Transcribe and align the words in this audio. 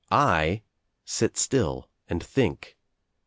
I 0.11 0.63
sit 1.05 1.37
still 1.37 1.87
and 2.09 2.23
think. 2.23 2.75